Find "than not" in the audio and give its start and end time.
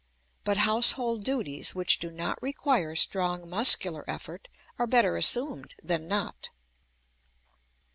5.83-6.49